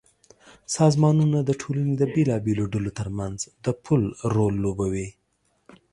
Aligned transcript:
سازمانونه 0.75 1.39
د 1.43 1.51
ټولنې 1.61 1.93
د 1.97 2.03
بېلابېلو 2.13 2.65
ډلو 2.73 2.91
ترمنځ 2.99 3.37
د 3.65 3.67
پُل 3.83 4.01
رول 4.35 4.53
لوبوي. 4.63 5.07